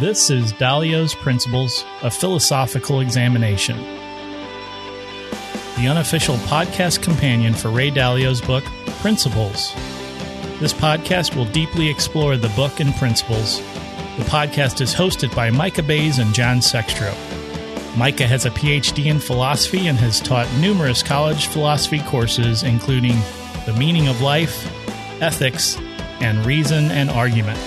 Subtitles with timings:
[0.00, 3.76] This is Dalio's Principles, a philosophical examination.
[5.76, 8.64] The unofficial podcast companion for Ray Dalio's book,
[9.00, 9.72] Principles.
[10.58, 13.58] This podcast will deeply explore the book and principles.
[14.18, 17.14] The podcast is hosted by Micah Baize and John Sextro.
[17.96, 23.14] Micah has a PhD in philosophy and has taught numerous college philosophy courses, including
[23.64, 24.66] The Meaning of Life,
[25.22, 25.76] Ethics,
[26.20, 27.60] and Reason and Argument.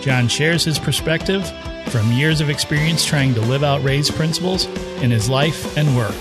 [0.00, 1.46] John shares his perspective
[1.88, 4.66] from years of experience trying to live out Ray's principles
[5.02, 6.14] in his life and work.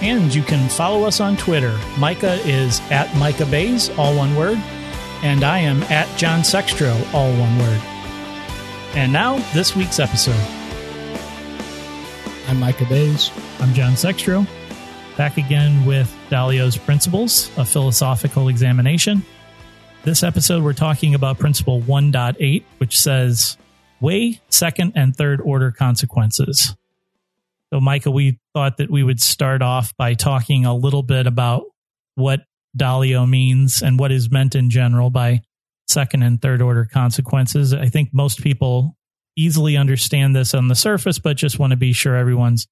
[0.00, 1.78] And you can follow us on Twitter.
[1.98, 4.58] Micah is at Micah Baize, all one word,
[5.22, 7.80] and I am at John Sextro, all one word.
[8.94, 10.40] And now, this week's episode.
[12.48, 13.30] I'm Micah Baize.
[13.60, 14.46] I'm John Sextro,
[15.16, 19.22] back again with Dalio's Principles, a philosophical examination.
[20.08, 23.58] This episode, we're talking about Principle 1.8, which says
[24.00, 26.74] weigh second and third order consequences.
[27.70, 31.64] So, Micah, we thought that we would start off by talking a little bit about
[32.14, 32.40] what
[32.74, 35.42] Dalio means and what is meant in general by
[35.88, 37.74] second and third order consequences.
[37.74, 38.96] I think most people
[39.36, 42.66] easily understand this on the surface, but just want to be sure everyone's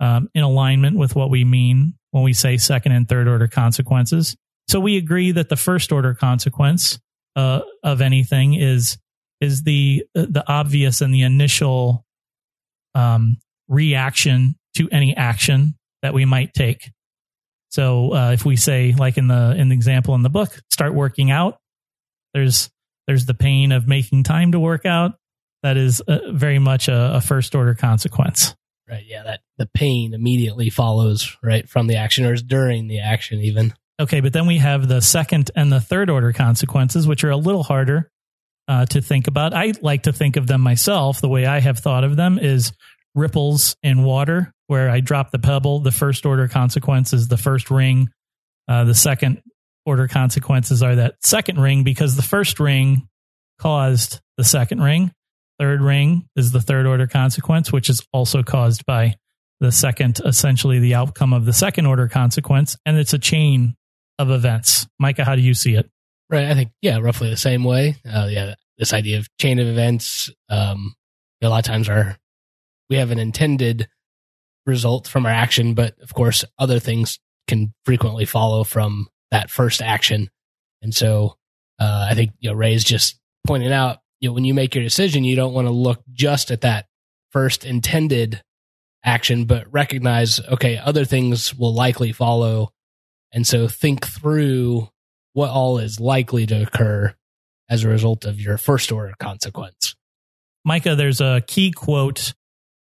[0.00, 4.36] um, in alignment with what we mean when we say second and third order consequences.
[4.68, 6.98] So we agree that the first order consequence
[7.36, 8.98] uh, of anything is
[9.40, 12.04] is the the obvious and the initial
[12.94, 13.36] um,
[13.68, 16.90] reaction to any action that we might take.
[17.70, 20.94] So uh, if we say, like in the in the example in the book, start
[20.94, 21.58] working out,
[22.32, 22.70] there's
[23.06, 25.14] there's the pain of making time to work out.
[25.62, 28.54] That is uh, very much a, a first order consequence.
[28.88, 29.04] Right.
[29.06, 29.22] Yeah.
[29.24, 33.72] That the pain immediately follows right from the action or is during the action even.
[34.00, 37.36] Okay, but then we have the second and the third order consequences, which are a
[37.36, 38.10] little harder
[38.66, 39.54] uh, to think about.
[39.54, 41.20] I like to think of them myself.
[41.20, 42.72] The way I have thought of them is
[43.14, 45.80] ripples in water, where I drop the pebble.
[45.80, 48.08] The first order consequence is the first ring.
[48.66, 49.42] Uh, the second
[49.86, 53.06] order consequences are that second ring because the first ring
[53.58, 55.12] caused the second ring.
[55.60, 59.14] Third ring is the third order consequence, which is also caused by
[59.60, 62.76] the second, essentially the outcome of the second order consequence.
[62.84, 63.76] And it's a chain
[64.18, 64.86] of events.
[64.98, 65.90] Micah, how do you see it?
[66.30, 66.46] Right.
[66.46, 67.96] I think, yeah, roughly the same way.
[68.04, 68.54] Uh, yeah.
[68.78, 70.94] This idea of chain of events, um,
[71.42, 72.16] a lot of times are,
[72.88, 73.88] we have an intended
[74.66, 79.82] result from our action, but of course, other things can frequently follow from that first
[79.82, 80.30] action.
[80.80, 81.36] And so,
[81.78, 84.84] uh, I think, you know, Ray's just pointing out, you know, when you make your
[84.84, 86.86] decision, you don't want to look just at that
[87.30, 88.42] first intended
[89.04, 92.70] action, but recognize, okay, other things will likely follow.
[93.34, 94.88] And so think through
[95.32, 97.14] what all is likely to occur
[97.68, 99.96] as a result of your first order consequence.
[100.64, 102.32] Micah, there's a key quote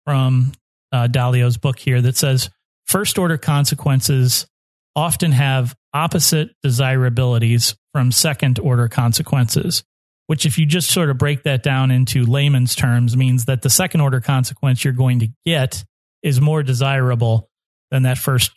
[0.05, 0.53] from
[0.93, 2.51] uh, Dalio's book here that says
[2.85, 4.47] first order consequences
[4.95, 9.83] often have opposite desirabilities from second order consequences,
[10.27, 13.71] which, if you just sort of break that down into layman's terms, means that the
[13.71, 15.85] second order consequence you're going to get
[16.23, 17.49] is more desirable
[17.91, 18.51] than that first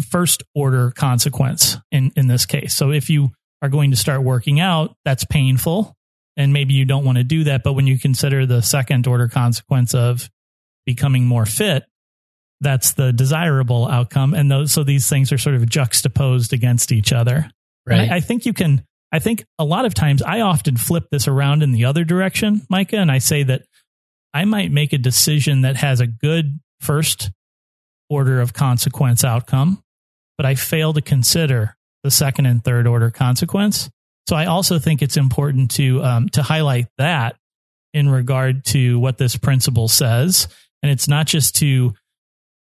[0.00, 2.74] first order consequence in in this case.
[2.74, 3.30] So if you
[3.62, 5.96] are going to start working out, that's painful
[6.36, 9.28] and maybe you don't want to do that, but when you consider the second order
[9.28, 10.30] consequence of
[10.86, 11.84] becoming more fit,
[12.60, 17.12] that's the desirable outcome and those so these things are sort of juxtaposed against each
[17.12, 17.50] other.
[17.86, 18.10] Right.
[18.10, 21.26] I, I think you can I think a lot of times I often flip this
[21.26, 23.62] around in the other direction, Micah, and I say that
[24.32, 27.30] I might make a decision that has a good first
[28.08, 29.82] order of consequence outcome,
[30.40, 33.90] but I fail to consider the second and third order consequence.
[34.26, 37.36] So I also think it's important to um, to highlight that
[37.92, 40.48] in regard to what this principle says,
[40.82, 41.92] and it's not just to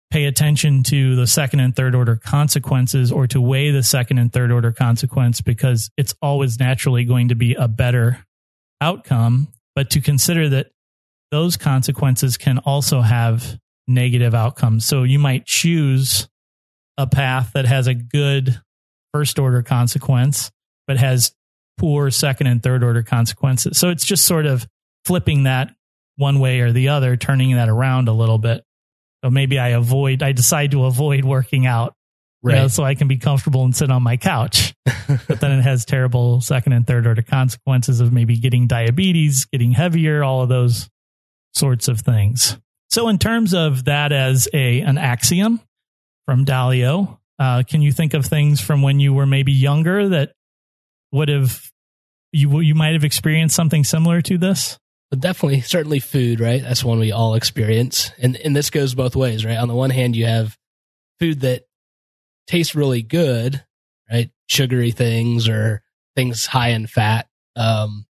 [0.09, 4.33] pay attention to the second and third order consequences or to weigh the second and
[4.33, 8.17] third order consequence because it's always naturally going to be a better
[8.81, 10.71] outcome, but to consider that
[11.29, 14.85] those consequences can also have negative outcomes.
[14.85, 16.27] So you might choose
[16.99, 18.59] a path that has a good
[19.13, 20.51] first order consequence,
[20.85, 21.33] but has
[21.77, 23.77] poor second and third order consequences.
[23.79, 24.67] So it's just sort of
[25.05, 25.73] flipping that
[26.17, 28.65] one way or the other, turning that around a little bit.
[29.23, 31.93] So maybe I avoid, I decide to avoid working out,
[32.43, 32.55] Right.
[32.55, 34.73] you know, so I can be comfortable and sit on my couch.
[34.85, 39.71] but then it has terrible second and third order consequences of maybe getting diabetes, getting
[39.71, 40.89] heavier, all of those
[41.53, 42.57] sorts of things.
[42.89, 45.61] So in terms of that as a an axiom
[46.29, 50.33] from Dalio, uh, can you think of things from when you were maybe younger that
[51.11, 51.71] would have
[52.31, 54.77] you you might have experienced something similar to this?
[55.09, 56.61] but definitely, certainly food, right?
[56.61, 58.11] That's one we all experience.
[58.19, 59.57] And, and this goes both ways, right?
[59.57, 60.55] On the one hand, you have
[61.19, 61.63] food that
[62.47, 63.63] tastes really good,
[64.11, 64.29] right?
[64.47, 65.81] Sugary things or
[66.15, 67.27] things high in fat.
[67.55, 68.05] Um,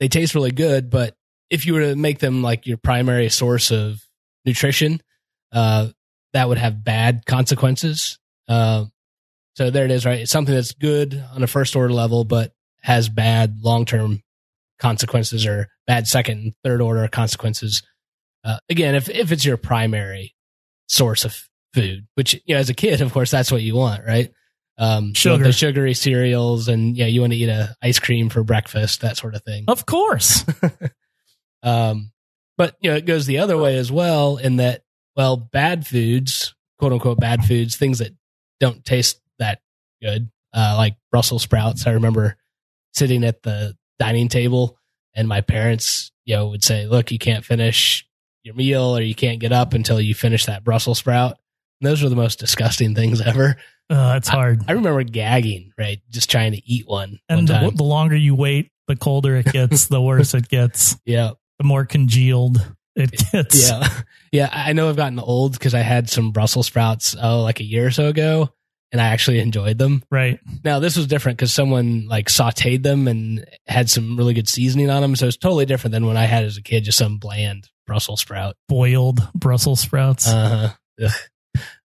[0.00, 1.14] they taste really good, but
[1.48, 4.02] if you were to make them like your primary source of
[4.44, 5.00] nutrition,
[5.52, 5.88] uh,
[6.32, 8.18] that would have bad consequences.
[8.48, 8.86] Uh,
[9.54, 10.20] so there it is, right?
[10.20, 12.52] It's something that's good on a first order level, but
[12.82, 14.22] has bad long term
[14.78, 17.82] consequences or bad second and third order consequences.
[18.44, 20.34] Uh, again, if, if it's your primary
[20.86, 21.36] source of
[21.74, 24.30] food, which, you know, as a kid, of course, that's what you want, right?
[24.78, 25.42] Um, Sugar.
[25.42, 29.16] the sugary cereals and, yeah, you want to eat a ice cream for breakfast, that
[29.16, 29.64] sort of thing.
[29.66, 30.44] Of course.
[31.62, 32.12] Um,
[32.56, 34.82] but you know, it goes the other way as well in that,
[35.18, 38.12] well, bad foods, quote unquote, bad foods, things that
[38.60, 39.60] don't taste that
[40.00, 41.88] good, uh, like Brussels sprouts.
[41.88, 42.36] I remember
[42.94, 44.78] sitting at the dining table
[45.14, 48.06] and my parents, you know, would say, look, you can't finish
[48.44, 51.36] your meal or you can't get up until you finish that Brussels sprout.
[51.80, 53.56] And those were the most disgusting things ever.
[53.90, 54.62] Uh, it's hard.
[54.68, 55.98] I remember gagging, right?
[56.10, 57.18] Just trying to eat one.
[57.28, 60.96] one and the, the longer you wait, the colder it gets, the worse it gets,
[61.04, 61.32] yeah.
[61.58, 62.64] the more congealed
[62.98, 63.68] it gets.
[63.70, 63.88] Yeah.
[64.32, 64.48] Yeah.
[64.52, 67.86] I know I've gotten old because I had some Brussels sprouts, oh, like a year
[67.86, 68.50] or so ago,
[68.92, 70.02] and I actually enjoyed them.
[70.10, 70.38] Right.
[70.64, 74.90] Now, this was different because someone like sauteed them and had some really good seasoning
[74.90, 75.16] on them.
[75.16, 78.20] So it's totally different than when I had as a kid, just some bland Brussels
[78.20, 78.56] sprout.
[78.68, 80.28] Boiled Brussels sprouts.
[80.28, 81.08] Uh huh.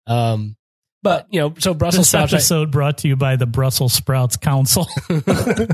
[0.08, 0.56] Um,
[1.04, 2.34] but, you know, so Brussels this sprouts.
[2.34, 5.68] episode brought to you by the Brussels Sprouts Council I, of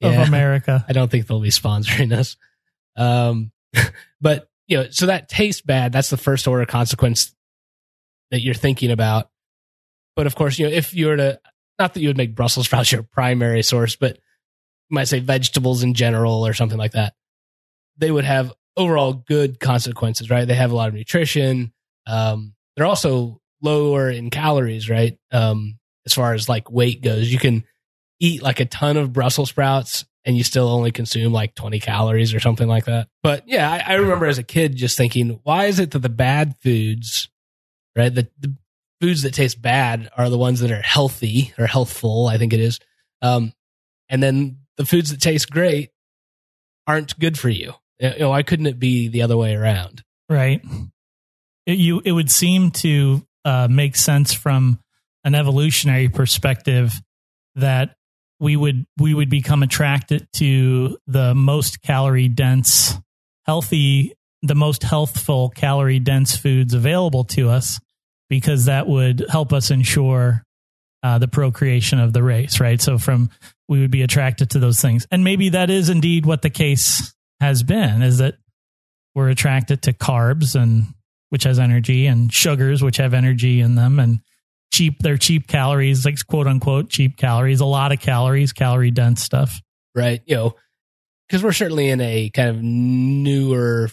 [0.00, 0.26] Yeah.
[0.26, 0.84] America.
[0.88, 2.36] I don't think they'll be sponsoring us.
[2.96, 3.52] Um,
[4.20, 5.92] but you know, so that tastes bad.
[5.92, 7.34] That's the first order consequence
[8.30, 9.30] that you're thinking about.
[10.14, 11.40] But of course, you know, if you were to,
[11.78, 15.82] not that you would make Brussels sprouts your primary source, but you might say vegetables
[15.82, 17.14] in general or something like that,
[17.98, 20.46] they would have overall good consequences, right?
[20.46, 21.72] They have a lot of nutrition.
[22.06, 25.18] Um, they're also lower in calories, right?
[25.32, 27.64] Um, as far as like weight goes, you can
[28.20, 32.34] eat like a ton of Brussels sprouts and you still only consume like 20 calories
[32.34, 33.08] or something like that.
[33.22, 36.08] But yeah, I, I remember as a kid just thinking, why is it that the
[36.08, 37.28] bad foods,
[37.94, 38.12] right?
[38.12, 38.54] The, the
[39.00, 42.60] foods that taste bad are the ones that are healthy or healthful, I think it
[42.60, 42.80] is.
[43.22, 43.52] Um,
[44.08, 45.90] and then the foods that taste great
[46.88, 47.74] aren't good for you.
[48.00, 50.02] You know, why couldn't it be the other way around?
[50.28, 50.60] Right.
[51.66, 54.80] It, you, it would seem to uh, make sense from
[55.24, 57.00] an evolutionary perspective
[57.54, 57.96] that
[58.38, 62.94] we would we would become attracted to the most calorie dense,
[63.44, 67.80] healthy, the most healthful calorie dense foods available to us,
[68.28, 70.42] because that would help us ensure
[71.02, 72.60] uh, the procreation of the race.
[72.60, 72.80] Right.
[72.80, 73.30] So from
[73.68, 77.14] we would be attracted to those things, and maybe that is indeed what the case
[77.40, 78.02] has been.
[78.02, 78.36] Is that
[79.14, 80.94] we're attracted to carbs and
[81.30, 84.20] which has energy and sugars which have energy in them and
[84.76, 89.22] cheap they're cheap calories like quote unquote cheap calories a lot of calories calorie dense
[89.22, 89.60] stuff
[89.96, 90.22] right?
[90.26, 90.54] You know,
[91.26, 93.90] because we're certainly in a kind of newer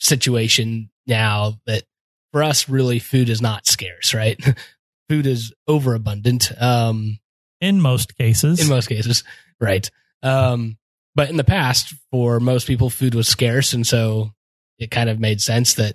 [0.00, 1.84] situation now that
[2.32, 4.38] for us, really, food is not scarce, right?
[5.08, 7.18] food is overabundant um,
[7.60, 9.22] in most cases in most cases,
[9.60, 9.88] right?
[10.22, 10.76] Um,
[11.14, 14.32] but in the past, for most people, food was scarce, and so
[14.78, 15.94] it kind of made sense that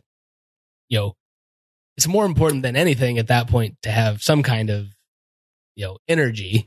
[0.87, 1.15] you know
[1.99, 4.87] it's more important than anything at that point to have some kind of
[5.75, 6.65] you know energy.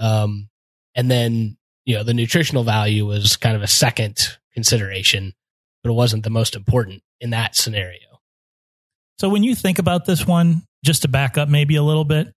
[0.00, 0.48] Um
[0.96, 5.34] and then you know the nutritional value was kind of a second consideration
[5.84, 8.20] but it wasn't the most important in that scenario.
[9.20, 12.32] So when you think about this one just to back up maybe a little bit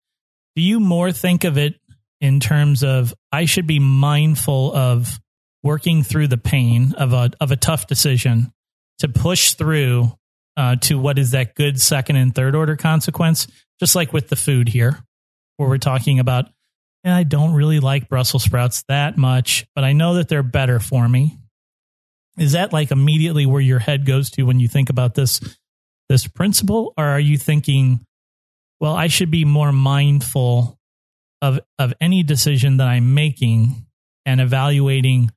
[0.55, 1.73] do you more think of it
[2.21, 5.19] in terms of i should be mindful of
[5.63, 8.53] working through the pain of a of a tough decision
[8.99, 10.11] to push through
[10.57, 13.47] uh, to what is that good second and third order consequence,
[13.79, 14.99] just like with the food here,
[15.57, 16.45] where we're talking about,
[17.03, 21.07] I don't really like Brussels sprouts that much, but I know that they're better for
[21.07, 21.37] me.
[22.37, 25.39] Is that like immediately where your head goes to when you think about this
[26.09, 28.05] this principle, or are you thinking,
[28.79, 30.77] well, I should be more mindful
[31.41, 33.85] of of any decision that I'm making
[34.25, 35.31] and evaluating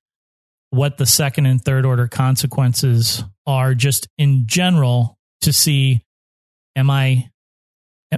[0.71, 6.05] what the second and third order consequences are just in general to see
[6.77, 7.31] am I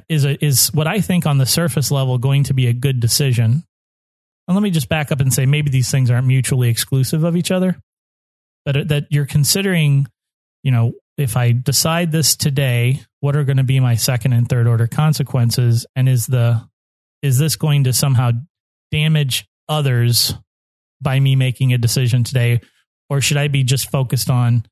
[0.08, 3.00] is a, is what I think on the surface level going to be a good
[3.00, 3.64] decision.
[4.46, 7.37] And let me just back up and say maybe these things aren't mutually exclusive of
[7.37, 7.76] each other,
[8.64, 10.08] but that you're considering,
[10.62, 14.49] you know, if I decide this today, what are going to be my second and
[14.49, 16.68] third order consequences and is the
[17.22, 18.32] is this going to somehow
[18.90, 20.34] damage others
[21.00, 22.60] by me making a decision today
[23.08, 24.64] or should I be just focused on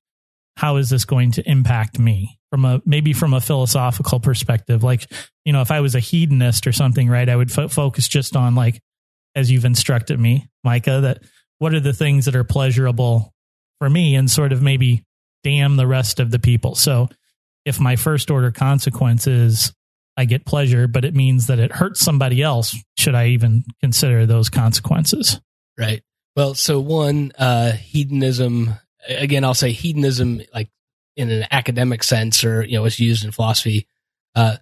[0.59, 4.83] how is this going to impact me from a maybe from a philosophical perspective?
[4.83, 5.07] Like,
[5.45, 8.35] you know, if I was a hedonist or something, right, I would fo- focus just
[8.35, 8.83] on like,
[9.37, 11.23] as you've instructed me, Micah, that
[11.61, 13.33] what are the things that are pleasurable
[13.79, 15.05] for me and sort of maybe
[15.45, 16.75] damn the rest of the people.
[16.75, 17.09] So
[17.65, 19.73] if my first order consequence is
[20.17, 24.27] I get pleasure, but it means that it hurts somebody else, should I even consider
[24.27, 25.41] those consequences?
[25.79, 26.03] Right.
[26.35, 28.75] Well, so one, uh, hedonism,
[29.07, 30.71] again, I'll say hedonism, like
[31.17, 33.87] in an academic sense, or, you know, it's used in philosophy,
[34.35, 34.57] uh,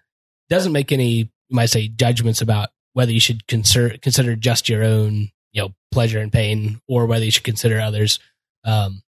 [0.48, 4.82] doesn't make any, you might say, judgments about whether you should consider, consider just your
[4.82, 8.18] own, you know, pleasure and pain or whether you should consider others.
[8.64, 9.02] Um,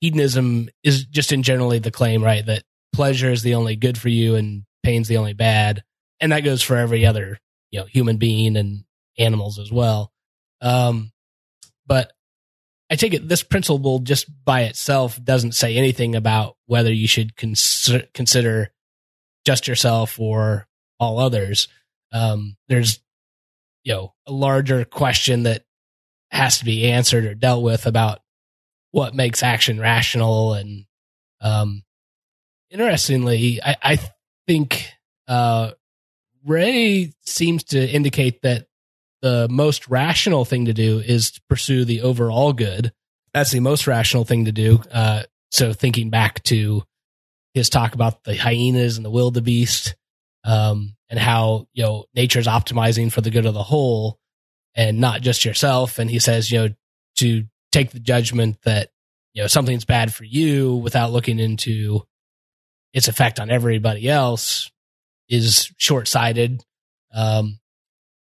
[0.00, 2.44] hedonism is just in generally the claim, right?
[2.44, 5.84] That pleasure is the only good for you and pain's the only bad.
[6.20, 7.38] And that goes for every other,
[7.70, 8.84] you know, human being and
[9.18, 10.12] animals as well.
[10.60, 11.12] Um,
[11.86, 12.12] but
[12.90, 17.36] I take it this principle just by itself doesn't say anything about whether you should
[17.36, 18.72] cons- consider
[19.44, 20.66] just yourself or
[20.98, 21.68] all others.
[22.12, 23.00] Um, there's,
[23.84, 25.64] you know, a larger question that
[26.30, 28.20] has to be answered or dealt with about
[28.90, 30.54] what makes action rational.
[30.54, 30.86] And,
[31.40, 31.82] um,
[32.70, 33.98] interestingly, I, I
[34.46, 34.90] think,
[35.26, 35.72] uh,
[36.44, 38.67] Ray seems to indicate that
[39.22, 42.92] the most rational thing to do is to pursue the overall good.
[43.34, 44.80] That's the most rational thing to do.
[44.90, 46.82] Uh, so thinking back to
[47.54, 49.96] his talk about the hyenas and the wildebeest,
[50.44, 54.18] um, and how, you know, nature's optimizing for the good of the whole
[54.74, 55.98] and not just yourself.
[55.98, 56.68] And he says, you know,
[57.16, 58.90] to take the judgment that,
[59.32, 62.02] you know, something's bad for you without looking into
[62.92, 64.70] its effect on everybody else
[65.28, 66.64] is short sighted.
[67.12, 67.58] Um,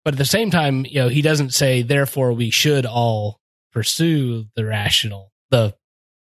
[0.07, 3.41] but at the same time, you know, he doesn't say, therefore, we should all
[3.73, 5.75] pursue the rational, the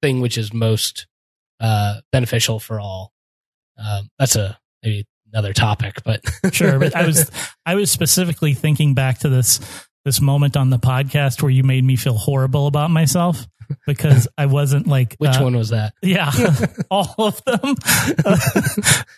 [0.01, 1.05] thing which is most
[1.59, 3.13] uh, beneficial for all.
[3.77, 6.79] Um, that's a maybe another topic, but sure.
[6.79, 7.29] But I was
[7.63, 9.59] I was specifically thinking back to this
[10.03, 13.45] this moment on the podcast where you made me feel horrible about myself
[13.85, 15.93] because I wasn't like which uh, one was that?
[16.01, 16.31] Yeah,
[16.91, 17.59] all of them.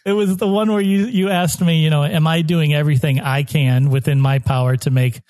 [0.05, 3.19] it was the one where you you asked me, you know, am I doing everything
[3.19, 5.21] I can within my power to make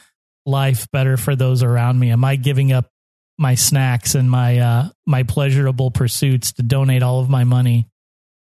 [0.46, 2.12] life better for those around me?
[2.12, 2.90] Am I giving up
[3.38, 7.88] my snacks and my uh my pleasurable pursuits to donate all of my money?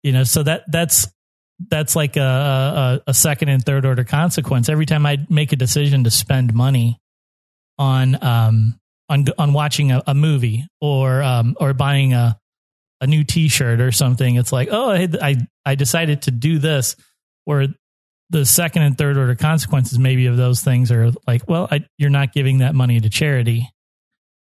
[0.03, 1.09] You know, so that that's
[1.69, 4.69] that's like a, a, a second and third order consequence.
[4.69, 6.99] Every time I make a decision to spend money
[7.79, 12.39] on um on on watching a, a movie or um or buying a
[13.01, 16.97] a new T-shirt or something, it's like, oh, I I, I decided to do this.
[17.45, 17.69] Where
[18.31, 22.11] the second and third order consequences maybe of those things are like, well, I, you're
[22.11, 23.71] not giving that money to charity,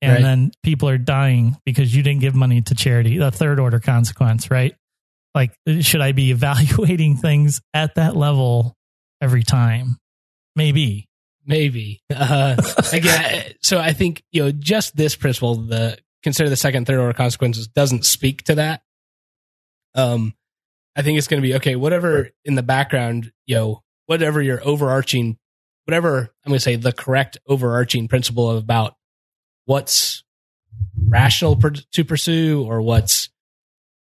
[0.01, 0.21] and right.
[0.21, 3.17] then people are dying because you didn't give money to charity.
[3.17, 4.75] The third order consequence, right?
[5.35, 8.75] Like, should I be evaluating things at that level
[9.21, 9.97] every time?
[10.55, 11.05] Maybe.
[11.49, 12.03] Maybe.
[12.15, 12.55] Uh,
[12.93, 17.13] again, so I think, you know, just this principle, the consider the second, third order
[17.13, 18.83] consequences doesn't speak to that.
[19.95, 20.35] Um,
[20.95, 24.61] I think it's going to be okay, whatever in the background, you know, whatever your
[24.63, 25.39] overarching,
[25.85, 28.95] whatever I'm going to say the correct overarching principle of about
[29.65, 30.23] what's
[31.07, 33.29] rational per, to pursue or what's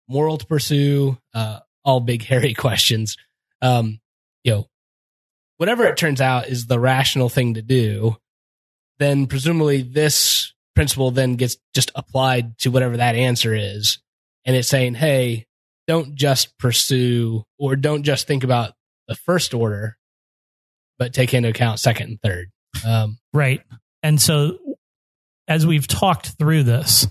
[0.10, 3.16] moral to pursue, uh, all big, hairy questions.
[3.62, 4.02] Um,
[4.44, 4.68] you know,
[5.62, 8.18] whatever it turns out is the rational thing to do,
[8.98, 14.00] then presumably this principle then gets just applied to whatever that answer is.
[14.44, 15.46] And it's saying, hey,
[15.86, 18.74] don't just pursue or don't just think about
[19.08, 20.00] the first order,
[20.98, 22.50] but take into account second and third.
[22.84, 23.62] Um, right.
[24.02, 24.58] And so
[25.48, 27.06] as we've talked through this,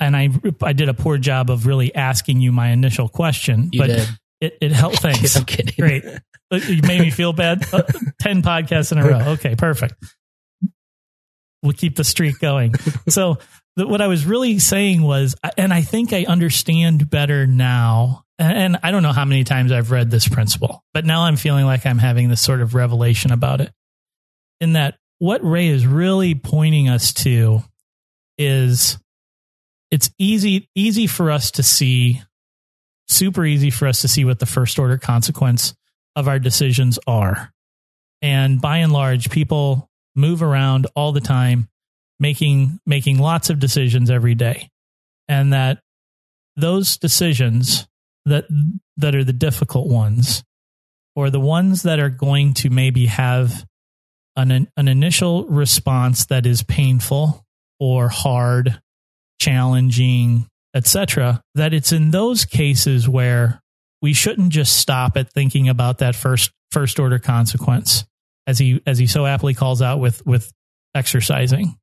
[0.00, 0.30] and I
[0.62, 4.08] I did a poor job of really asking you my initial question, but did.
[4.40, 5.02] it it helped.
[5.46, 5.74] Kidding.
[5.78, 6.04] Great.
[6.50, 7.64] You made me feel bad.
[7.72, 7.82] Uh,
[8.20, 9.32] Ten podcasts in a row.
[9.32, 9.94] Okay, perfect.
[11.62, 12.74] We'll keep the streak going.
[13.08, 13.38] So
[13.76, 18.24] the, what I was really saying was, and I think I understand better now.
[18.38, 21.64] And I don't know how many times I've read this principle, but now I'm feeling
[21.64, 23.72] like I'm having this sort of revelation about it.
[24.60, 27.62] In that, what Ray is really pointing us to
[28.36, 28.98] is
[29.90, 32.22] it's easy easy for us to see
[33.08, 35.74] super easy for us to see what the first order consequence
[36.18, 37.52] of our decisions are
[38.20, 41.68] and by and large people move around all the time
[42.18, 44.68] making making lots of decisions every day
[45.28, 45.78] and that
[46.56, 47.86] those decisions
[48.24, 48.44] that
[48.96, 50.42] that are the difficult ones
[51.14, 53.64] or the ones that are going to maybe have
[54.36, 57.44] an an initial response that is painful
[57.80, 58.80] or hard
[59.40, 63.60] challenging, etc., that it's in those cases where
[64.02, 68.04] we shouldn't just stop at thinking about that first first order consequence
[68.46, 70.52] as he as he so aptly calls out with with
[70.94, 71.78] exercising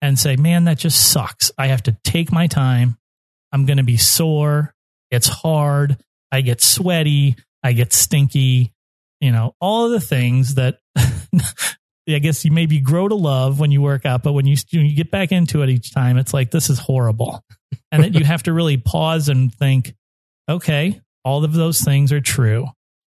[0.00, 1.50] and say, "Man, that just sucks.
[1.58, 2.96] I have to take my time.
[3.52, 4.74] I'm going to be sore.
[5.10, 5.96] It's hard.
[6.30, 7.36] I get sweaty.
[7.62, 8.72] I get stinky.
[9.20, 10.78] You know, all of the things that
[12.14, 14.86] I guess you maybe grow to love when you work out, but when you, when
[14.86, 17.44] you get back into it each time, it's like, this is horrible.
[17.92, 19.94] and that you have to really pause and think,
[20.48, 22.66] okay, all of those things are true,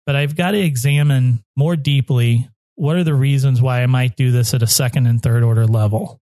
[0.07, 4.31] but I've got to examine more deeply what are the reasons why I might do
[4.31, 6.19] this at a second and third order level.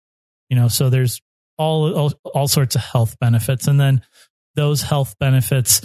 [0.50, 1.22] You know, so there's
[1.60, 3.68] all, all, all sorts of health benefits.
[3.68, 4.02] And then
[4.56, 5.82] those health benefits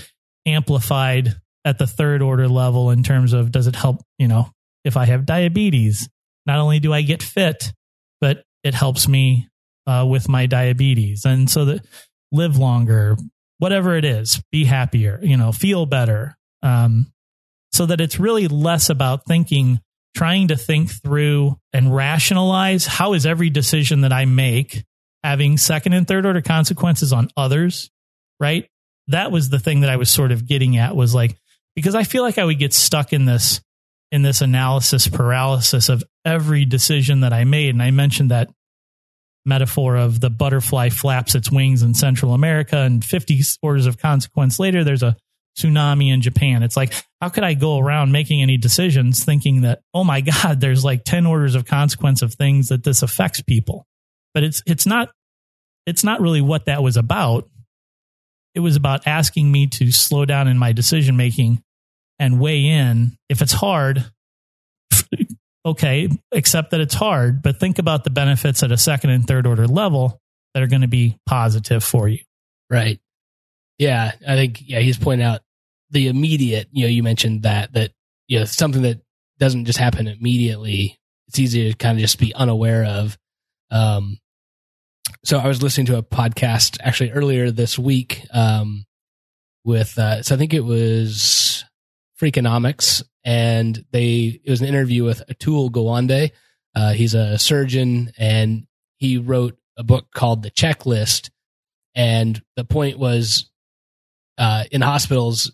[0.46, 1.34] amplified
[1.66, 4.48] at the third order level in terms of does it help, you know,
[4.86, 6.08] if I have diabetes,
[6.46, 7.74] not only do I get fit,
[8.22, 9.48] but it helps me
[9.86, 11.26] uh, with my diabetes.
[11.26, 11.84] And so that
[12.32, 13.18] live longer,
[13.60, 16.36] whatever it is, be happier, you know, feel better.
[16.62, 17.12] Um,
[17.72, 19.80] so that it's really less about thinking,
[20.16, 24.84] trying to think through and rationalize how is every decision that I make
[25.22, 27.90] having second and third order consequences on others,
[28.40, 28.68] right?
[29.08, 31.36] That was the thing that I was sort of getting at was like,
[31.76, 33.60] because I feel like I would get stuck in this
[34.10, 37.70] in this analysis paralysis of every decision that I made.
[37.70, 38.50] And I mentioned that
[39.44, 44.58] metaphor of the butterfly flaps its wings in Central America and 50 orders of consequence
[44.58, 45.16] later, there's a
[45.58, 46.62] tsunami in Japan.
[46.62, 50.60] It's like, how could I go around making any decisions thinking that, oh my God,
[50.60, 53.86] there's like 10 orders of consequence of things that this affects people?
[54.34, 55.10] But it's, it's not,
[55.86, 57.48] it's not really what that was about.
[58.54, 61.62] It was about asking me to slow down in my decision making
[62.18, 63.16] and weigh in.
[63.28, 64.04] If it's hard,
[65.64, 69.46] okay, accept that it's hard, but think about the benefits at a second and third
[69.46, 70.20] order level
[70.54, 72.20] that are going to be positive for you.
[72.70, 73.00] Right.
[73.78, 74.12] Yeah.
[74.26, 75.40] I think, yeah, he's pointing out
[75.90, 77.92] the immediate, you know, you mentioned that, that,
[78.28, 79.00] you know, something that
[79.38, 80.98] doesn't just happen immediately.
[81.28, 83.18] It's easy to kind of just be unaware of.
[83.70, 84.18] Um,
[85.24, 88.84] so I was listening to a podcast actually earlier this week, um,
[89.64, 91.64] with, uh, so I think it was
[92.20, 96.32] Freakonomics, and they it was an interview with Atul Gawande.
[96.74, 101.30] Uh, he's a surgeon, and he wrote a book called The Checklist.
[101.94, 103.50] And the point was,
[104.38, 105.52] uh, in hospitals,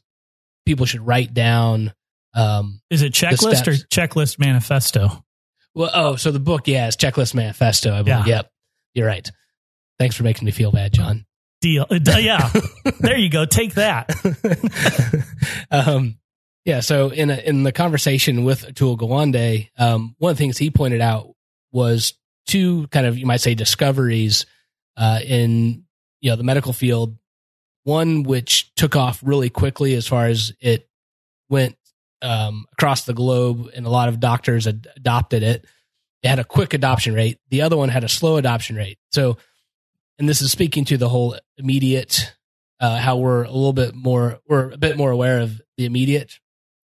[0.67, 1.95] people should write down.
[2.35, 5.25] Um, Is it checklist or checklist manifesto?
[5.75, 7.95] Well, oh, so the book, yeah, is checklist manifesto.
[7.95, 8.27] I believe.
[8.27, 8.37] Yeah.
[8.37, 8.51] Yep,
[8.95, 9.31] you're right.
[9.99, 11.25] Thanks for making me feel bad, John.
[11.63, 11.87] Deal.
[11.91, 12.51] Uh, yeah,
[13.01, 13.47] there you go.
[13.47, 14.11] Take that.
[15.71, 16.19] um,
[16.67, 16.81] yeah.
[16.81, 20.71] So in a, in the conversation with Atul Gawande, um, one of the things he
[20.71, 21.31] pointed out
[21.71, 22.15] was
[22.47, 24.47] two kind of you might say discoveries
[24.97, 25.85] uh, in
[26.21, 27.17] you know the medical field.
[27.85, 30.89] One which took off really quickly as far as it
[31.49, 31.77] went
[32.21, 35.65] um, across the globe, and a lot of doctors ad- adopted it.
[36.25, 37.39] It had a quick adoption rate.
[37.51, 38.99] The other one had a slow adoption rate.
[39.13, 39.37] So,
[40.19, 42.35] and this is speaking to the whole immediate,
[42.81, 46.41] uh, how we're a little bit more, we're a bit more aware of the immediate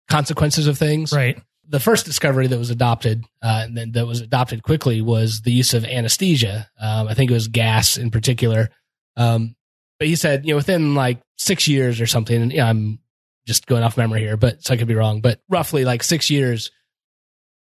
[0.08, 1.12] consequences of things.
[1.12, 1.40] Right.
[1.66, 5.52] The first discovery that was adopted, uh, and then that was adopted quickly, was the
[5.52, 6.68] use of anesthesia.
[6.78, 8.68] Um, I think it was gas in particular.
[9.16, 9.56] Um,
[9.98, 12.98] but he said, you know, within like six years or something, and yeah, I'm
[13.46, 16.30] just going off memory here, but so I could be wrong, but roughly like six
[16.30, 16.70] years,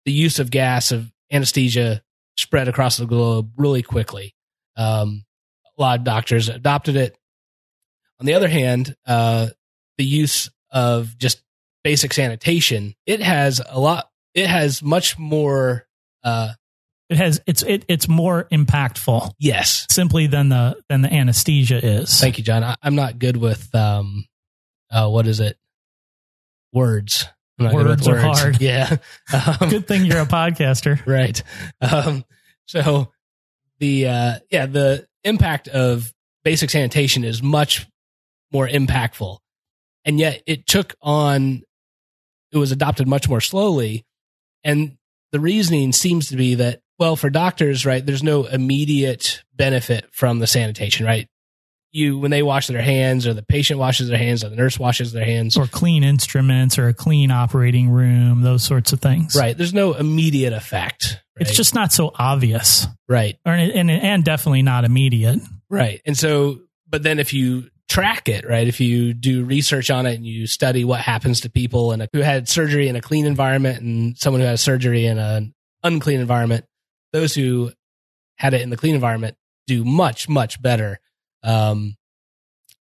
[0.05, 2.01] the use of gas of anesthesia
[2.37, 4.35] spread across the globe really quickly.
[4.75, 5.25] Um,
[5.77, 7.17] a lot of doctors adopted it.
[8.19, 9.47] On the other hand, uh,
[9.97, 11.41] the use of just
[11.83, 14.09] basic sanitation, it has a lot.
[14.33, 15.85] It has much more.
[16.23, 16.53] Uh,
[17.09, 19.33] it has it's it, it's more impactful.
[19.37, 22.19] Yes, simply than the than the anesthesia is.
[22.19, 22.63] Thank you, John.
[22.63, 24.25] I, am not good with um,
[24.89, 25.57] uh, what is it?
[26.71, 27.27] Words.
[27.59, 28.39] Words are words.
[28.39, 28.57] hard.
[28.61, 28.97] Yeah.
[29.31, 31.41] Um, good thing you're a podcaster, right?
[31.81, 32.25] Um,
[32.65, 33.11] so
[33.79, 37.87] the uh, yeah the impact of basic sanitation is much
[38.51, 39.37] more impactful,
[40.05, 41.63] and yet it took on
[42.53, 44.05] it was adopted much more slowly.
[44.63, 44.97] And
[45.31, 50.39] the reasoning seems to be that, well, for doctors, right, there's no immediate benefit from
[50.39, 51.27] the sanitation, right?
[51.91, 54.79] You, when they wash their hands or the patient washes their hands or the nurse
[54.79, 59.35] washes their hands or clean instruments or a clean operating room, those sorts of things.
[59.35, 59.55] Right.
[59.55, 61.19] There's no immediate effect.
[61.37, 61.47] Right?
[61.47, 62.87] It's just not so obvious.
[63.07, 63.37] Right.
[63.45, 65.39] Or, and, and definitely not immediate.
[65.69, 66.01] Right.
[66.05, 68.67] And so, but then if you track it, right?
[68.67, 72.21] If you do research on it and you study what happens to people and who
[72.21, 75.53] had surgery in a clean environment and someone who had surgery in an
[75.83, 76.65] unclean environment,
[77.11, 77.71] those who
[78.39, 80.99] had it in the clean environment do much, much better
[81.43, 81.95] Um,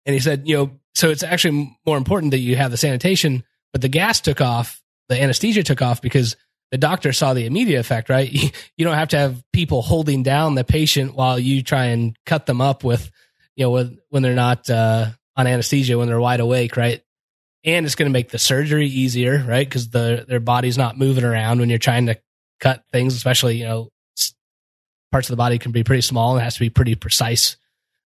[0.06, 3.42] and he said, you know, so it's actually more important that you have the sanitation,
[3.72, 6.36] but the gas took off, the anesthesia took off because
[6.70, 8.30] the doctor saw the immediate effect, right?
[8.76, 12.46] You don't have to have people holding down the patient while you try and cut
[12.46, 13.10] them up with,
[13.60, 17.02] you know, with, when they're not uh, on anesthesia, when they're wide awake, right?
[17.62, 19.68] And it's going to make the surgery easier, right?
[19.68, 22.18] Because the their body's not moving around when you're trying to
[22.58, 23.90] cut things, especially you know
[25.12, 27.58] parts of the body can be pretty small and it has to be pretty precise.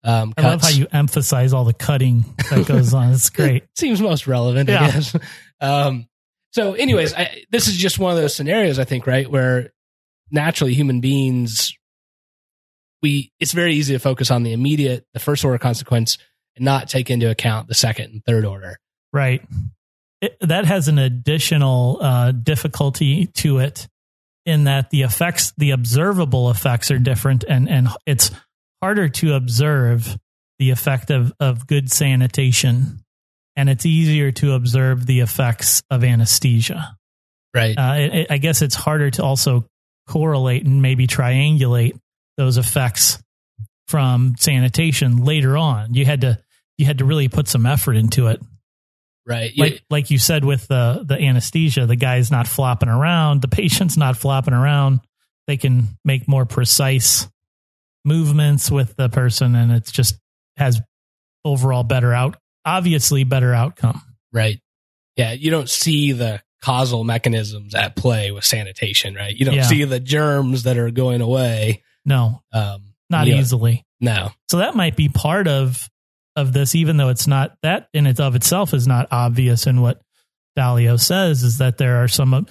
[0.05, 3.13] Um, I love how you emphasize all the cutting that goes on.
[3.15, 3.65] It's great.
[3.75, 4.83] Seems most relevant, yeah.
[4.83, 5.17] I guess.
[5.63, 6.09] Um,
[6.51, 9.73] so, anyways, I, this is just one of those scenarios, I think, right, where
[10.31, 11.73] naturally human beings,
[13.03, 16.19] we it's very easy to focus on the immediate, the first order consequence,
[16.57, 18.79] and not take into account the second and third order.
[19.13, 19.43] Right.
[20.21, 23.87] It, that has an additional uh, difficulty to it
[24.45, 28.31] in that the effects, the observable effects, are different, and and it's
[28.83, 30.17] harder to observe
[30.59, 33.05] the effect of of good sanitation
[33.59, 36.97] and it's easier to observe the effects of anesthesia.
[37.53, 37.77] Right.
[37.77, 39.67] Uh, it, it, I guess it's harder to also
[40.07, 41.99] correlate and maybe triangulate
[42.39, 43.23] those effects
[43.89, 45.93] from sanitation later on.
[45.93, 46.39] You had to
[46.79, 48.41] you had to really put some effort into it.
[49.27, 49.53] Right.
[49.59, 53.99] Like like you said with the the anesthesia, the guy's not flopping around, the patient's
[53.99, 55.01] not flopping around.
[55.47, 57.29] They can make more precise
[58.05, 60.19] movements with the person and it's just
[60.57, 60.81] has
[61.45, 64.01] overall better out obviously better outcome.
[64.33, 64.61] Right.
[65.17, 65.33] Yeah.
[65.33, 69.35] You don't see the causal mechanisms at play with sanitation, right?
[69.35, 69.63] You don't yeah.
[69.63, 71.83] see the germs that are going away.
[72.09, 72.43] No.
[72.53, 73.85] Um, not easily.
[74.01, 74.31] No.
[74.51, 75.89] So that might be part of
[76.37, 79.83] of this, even though it's not that in and of itself is not obvious And
[79.83, 80.01] what
[80.57, 82.47] Dalio says, is that there are some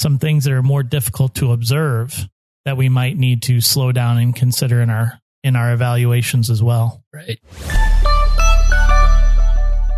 [0.00, 2.28] some things that are more difficult to observe
[2.64, 6.62] that we might need to slow down and consider in our in our evaluations as
[6.62, 7.04] well.
[7.12, 7.38] Right.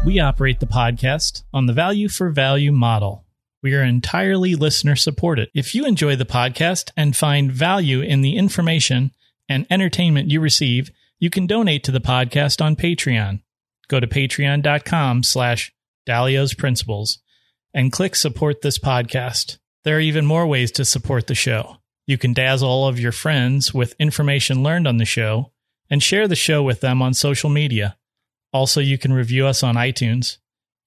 [0.04, 3.25] We operate the podcast on the value for value model.
[3.66, 5.50] We are entirely listener supported.
[5.52, 9.11] If you enjoy the podcast and find value in the information
[9.48, 13.42] and entertainment you receive, you can donate to the podcast on Patreon.
[13.88, 15.74] Go to patreon.com slash
[16.07, 17.18] Dalio's Principles
[17.74, 19.59] and click support this podcast.
[19.83, 21.79] There are even more ways to support the show.
[22.07, 25.50] You can dazzle all of your friends with information learned on the show
[25.90, 27.96] and share the show with them on social media.
[28.52, 30.37] Also, you can review us on iTunes.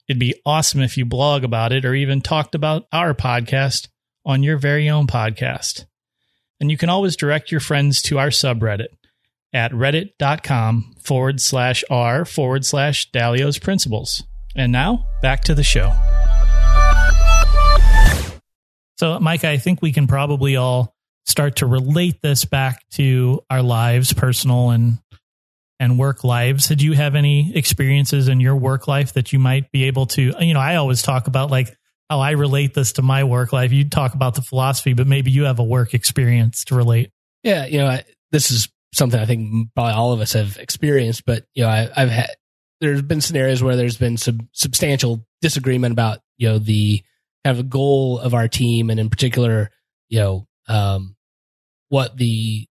[0.10, 3.90] It'd be awesome if you blog about it or even talked about our podcast
[4.26, 5.86] on your very own podcast.
[6.60, 8.88] And you can always direct your friends to our subreddit
[9.54, 14.24] at reddit.com forward slash r forward slash Dalio's principles.
[14.56, 15.94] And now back to the show.
[18.98, 20.96] So, Mike, I think we can probably all
[21.26, 24.98] start to relate this back to our lives, personal and
[25.80, 26.68] and work lives.
[26.68, 30.34] Did you have any experiences in your work life that you might be able to,
[30.40, 31.76] you know, I always talk about like
[32.10, 33.72] how I relate this to my work life.
[33.72, 37.12] You talk about the philosophy, but maybe you have a work experience to relate.
[37.44, 37.66] Yeah.
[37.66, 41.46] You know, I, this is something I think probably all of us have experienced, but
[41.54, 42.32] you know, I, have had,
[42.82, 47.02] there's been scenarios where there's been some substantial disagreement about, you know, the
[47.46, 49.70] kind of goal of our team and in particular,
[50.10, 51.16] you know, um,
[51.90, 52.68] what the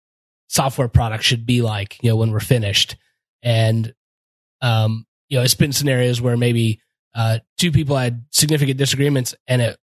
[0.54, 2.96] software product should be like, you know, when we're finished.
[3.42, 3.92] And,
[4.62, 6.80] um, you know, it's been scenarios where maybe,
[7.14, 9.78] uh, two people had significant disagreements and at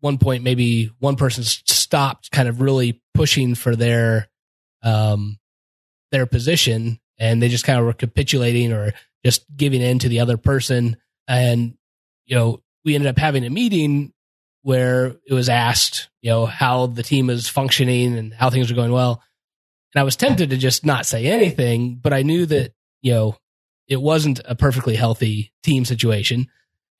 [0.00, 4.28] one point, maybe one person stopped kind of really pushing for their,
[4.82, 5.38] um,
[6.12, 8.92] their position and they just kind of were capitulating or
[9.24, 10.96] just giving in to the other person.
[11.26, 11.74] And,
[12.26, 14.12] you know, we ended up having a meeting
[14.62, 18.76] where it was asked, you know, how the team is functioning and how things are
[18.76, 19.20] going well.
[19.94, 23.36] And I was tempted to just not say anything, but I knew that, you know,
[23.88, 26.46] it wasn't a perfectly healthy team situation.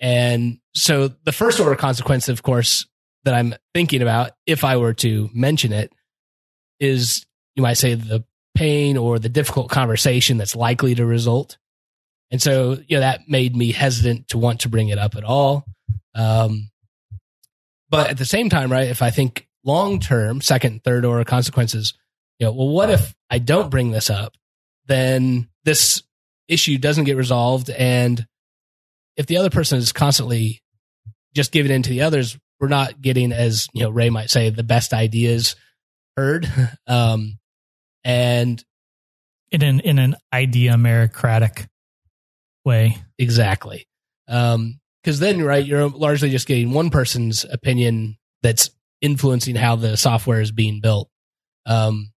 [0.00, 2.86] And so the first order consequence, of course,
[3.24, 5.92] that I'm thinking about, if I were to mention it,
[6.80, 7.24] is
[7.54, 8.24] you might say the
[8.54, 11.56] pain or the difficult conversation that's likely to result.
[12.30, 15.24] And so, you know, that made me hesitant to want to bring it up at
[15.24, 15.64] all.
[16.14, 16.70] Um,
[17.88, 21.94] but at the same time, right, if I think long term, second, third order consequences,
[22.38, 24.34] you know, well, what if I don't bring this up?
[24.86, 26.02] Then this
[26.48, 27.70] issue doesn't get resolved.
[27.70, 28.26] And
[29.16, 30.62] if the other person is constantly
[31.34, 34.50] just giving in to the others, we're not getting, as you know, Ray might say,
[34.50, 35.56] the best ideas
[36.16, 36.50] heard.
[36.86, 37.38] Um,
[38.04, 38.62] and
[39.52, 41.68] in an in an idea meritocratic
[42.64, 43.86] way, exactly.
[44.28, 49.96] Um, because then, right, you're largely just getting one person's opinion that's influencing how the
[49.96, 51.08] software is being built.
[51.66, 52.11] Um,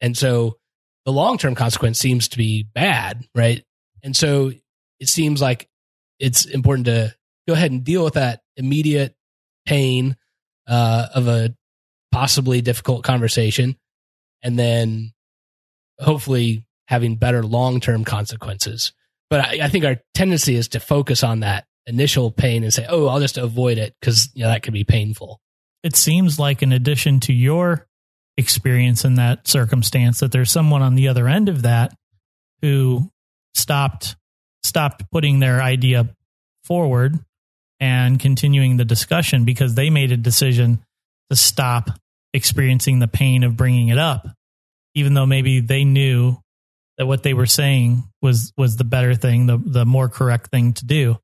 [0.00, 0.56] and so
[1.04, 3.62] the long term consequence seems to be bad, right?
[4.02, 4.52] And so
[5.00, 5.68] it seems like
[6.18, 7.14] it's important to
[7.46, 9.14] go ahead and deal with that immediate
[9.66, 10.16] pain
[10.66, 11.54] uh, of a
[12.12, 13.76] possibly difficult conversation,
[14.42, 15.12] and then
[16.00, 18.92] hopefully having better long term consequences.
[19.28, 22.86] But I, I, think our tendency is to focus on that initial pain and say,
[22.88, 25.40] "Oh, I'll just avoid it because you know that could be painful."
[25.82, 27.85] It seems like, in addition to your
[28.36, 31.94] experience in that circumstance, that there's someone on the other end of that
[32.60, 33.10] who
[33.54, 34.16] stopped
[34.62, 36.08] stopped putting their idea
[36.64, 37.18] forward
[37.78, 40.82] and continuing the discussion because they made a decision
[41.30, 41.90] to stop
[42.34, 44.26] experiencing the pain of bringing it up
[44.94, 46.36] even though maybe they knew
[46.98, 50.72] that what they were saying was was the better thing the the more correct thing
[50.72, 51.16] to do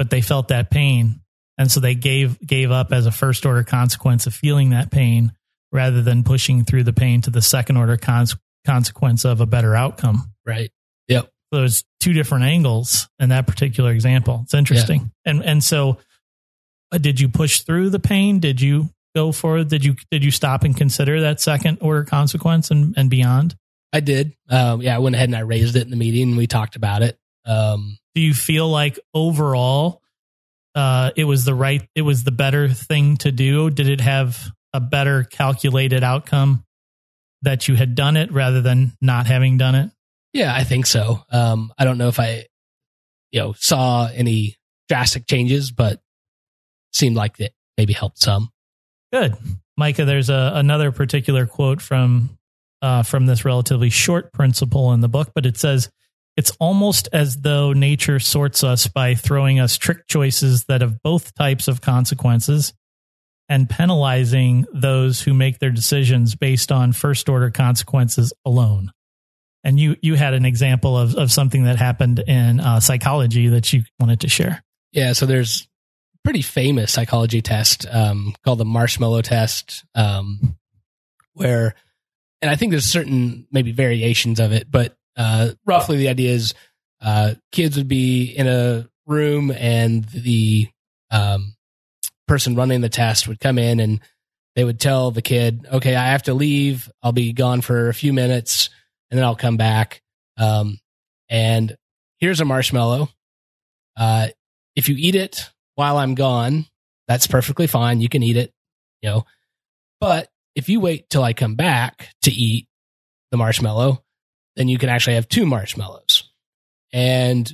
[0.00, 1.20] but they felt that pain.
[1.58, 5.34] And so they gave gave up as a first order consequence of feeling that pain
[5.72, 9.74] rather than pushing through the pain to the second order cons- consequence of a better
[9.74, 10.70] outcome right
[11.08, 14.40] yep So there's two different angles in that particular example.
[14.44, 15.12] It's interesting.
[15.24, 15.30] Yeah.
[15.30, 15.98] And and so
[16.92, 18.40] uh, did you push through the pain?
[18.40, 22.70] Did you go for did you did you stop and consider that second order consequence
[22.70, 23.56] and, and beyond?
[23.92, 24.34] I did.
[24.48, 26.76] Um, yeah, I went ahead and I raised it in the meeting and we talked
[26.76, 27.18] about it.
[27.44, 30.00] Um, do you feel like overall
[30.74, 33.70] uh, it was the right it was the better thing to do?
[33.70, 36.64] Did it have a better calculated outcome
[37.42, 39.90] that you had done it rather than not having done it?
[40.32, 41.22] Yeah, I think so.
[41.30, 42.46] Um, I don't know if I,
[43.32, 44.56] you know, saw any
[44.88, 46.00] drastic changes, but
[46.92, 48.50] seemed like it maybe helped some.
[49.12, 49.36] Good,
[49.76, 50.04] Micah.
[50.04, 52.38] There's a, another particular quote from
[52.82, 55.90] uh, from this relatively short principle in the book, but it says
[56.36, 61.34] it's almost as though nature sorts us by throwing us trick choices that have both
[61.34, 62.72] types of consequences
[63.50, 68.90] and penalizing those who make their decisions based on first order consequences alone
[69.64, 73.72] and you you had an example of of something that happened in uh, psychology that
[73.72, 74.62] you wanted to share.
[74.92, 75.68] Yeah, so there's
[76.24, 80.56] pretty famous psychology test um, called the marshmallow test, um,
[81.34, 81.74] where,
[82.42, 86.54] and I think there's certain maybe variations of it, but uh, roughly the idea is
[87.00, 90.68] uh, kids would be in a room and the
[91.10, 91.54] um,
[92.30, 94.00] person running the test would come in and
[94.56, 96.90] they would tell the kid, "Okay, I have to leave.
[97.02, 98.70] I'll be gone for a few minutes."
[99.10, 100.02] and then I'll come back.
[100.36, 100.78] Um,
[101.28, 101.76] and
[102.18, 103.08] here's a marshmallow.
[103.96, 104.28] Uh,
[104.76, 106.66] if you eat it while I'm gone,
[107.08, 108.00] that's perfectly fine.
[108.00, 108.52] You can eat it,
[109.02, 109.24] you know.
[110.00, 112.68] But if you wait till I come back to eat
[113.30, 114.02] the marshmallow,
[114.56, 116.30] then you can actually have two marshmallows.
[116.92, 117.52] And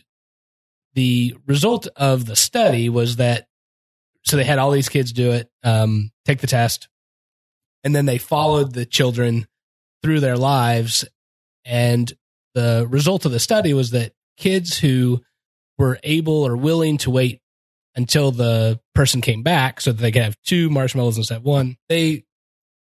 [0.94, 3.46] the result of the study was that
[4.26, 6.88] so they had all these kids do it, um, take the test,
[7.84, 9.46] and then they followed the children
[10.02, 11.04] through their lives
[11.64, 12.12] and
[12.54, 15.20] the result of the study was that kids who
[15.78, 17.42] were able or willing to wait
[17.94, 21.76] until the person came back so that they could have two marshmallows instead of one,
[21.88, 22.24] they,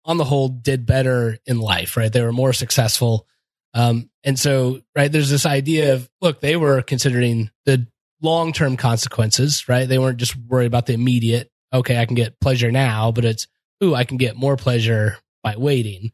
[0.04, 2.12] on the whole, did better in life, right?
[2.12, 3.26] They were more successful.
[3.74, 7.86] Um, and so, right, there's this idea of, look, they were considering the
[8.22, 9.88] long term consequences, right?
[9.88, 13.46] They weren't just worried about the immediate, okay, I can get pleasure now, but it's,
[13.82, 16.12] ooh, I can get more pleasure by waiting.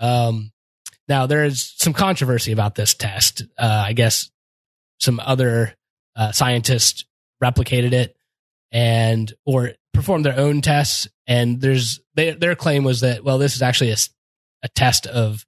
[0.00, 0.50] Um,
[1.08, 3.42] now, there is some controversy about this test.
[3.58, 4.30] Uh, I guess
[4.98, 5.74] some other
[6.16, 7.04] uh, scientists
[7.42, 8.16] replicated it
[8.70, 11.08] and or performed their own tests.
[11.26, 13.96] And there's they, their claim was that well, this is actually a,
[14.62, 15.44] a test of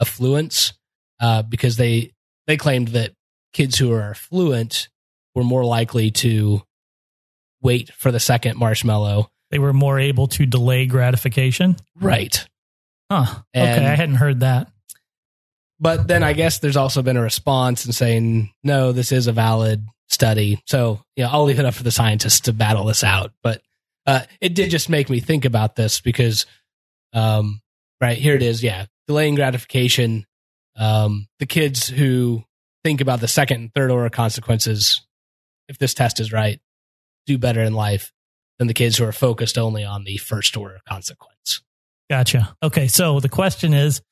[0.00, 0.74] affluence
[1.18, 2.12] uh, because they
[2.46, 3.12] they claimed that
[3.52, 4.88] kids who are affluent
[5.40, 6.60] were more likely to
[7.62, 9.30] wait for the second marshmallow.
[9.50, 11.76] They were more able to delay gratification.
[11.98, 12.46] Right.
[13.10, 13.24] Huh.
[13.54, 14.70] And, okay, I hadn't heard that.
[15.80, 19.32] But then I guess there's also been a response and saying, no, this is a
[19.32, 20.62] valid study.
[20.66, 23.32] So, yeah, I'll leave it up for the scientists to battle this out.
[23.42, 23.62] But
[24.06, 26.44] uh, it did just make me think about this because,
[27.14, 27.62] um,
[27.98, 28.62] right here it is.
[28.62, 28.84] Yeah.
[29.08, 30.26] Delaying gratification.
[30.76, 32.44] Um, the kids who
[32.84, 35.00] think about the second and third order consequences,
[35.70, 36.60] if this test is right,
[37.26, 38.12] do better in life
[38.58, 41.62] than the kids who are focused only on the first order consequence.
[42.10, 42.54] Gotcha.
[42.62, 42.88] Okay.
[42.88, 44.02] So the question is,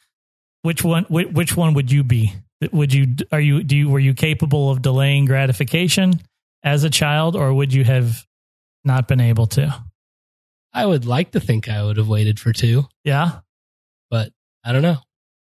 [0.62, 1.04] which one?
[1.10, 2.32] Which one would you be?
[2.72, 6.20] Would you are you do you were you capable of delaying gratification
[6.62, 8.24] as a child, or would you have
[8.84, 9.74] not been able to?
[10.72, 12.84] I would like to think I would have waited for two.
[13.04, 13.40] Yeah,
[14.10, 14.32] but
[14.64, 14.98] I don't know.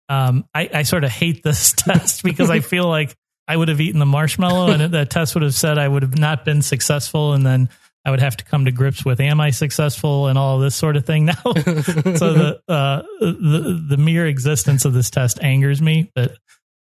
[0.08, 3.16] Um, I, I sort of hate this test because I feel like
[3.48, 6.18] I would have eaten the marshmallow, and the test would have said I would have
[6.18, 7.68] not been successful, and then
[8.05, 10.96] I would have to come to grips with am I successful and all this sort
[10.96, 11.35] of thing now.
[11.44, 16.37] so the, uh, the the mere existence of this test angers me, but